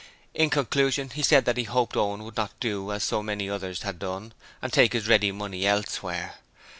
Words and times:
In 0.33 0.49
conclusion, 0.49 1.11
he 1.11 1.21
said 1.21 1.45
that 1.45 1.57
he 1.57 1.63
hoped 1.65 1.95
Owen 1.95 2.23
would 2.23 2.35
not 2.35 2.59
do 2.59 2.91
as 2.91 3.03
so 3.03 3.21
many 3.21 3.47
others 3.47 3.83
had 3.83 3.99
done 3.99 4.33
and 4.59 4.73
take 4.73 4.93
his 4.93 5.07
ready 5.07 5.31
money 5.31 5.67
elsewhere. 5.67 6.39